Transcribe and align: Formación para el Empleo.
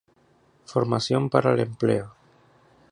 Formación 0.65 1.29
para 1.29 1.53
el 1.53 1.59
Empleo. 1.59 2.15